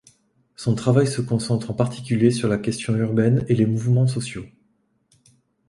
[0.55, 4.47] Son travail se concentre en particulier sur la question urbaine et les mouvements sociaux.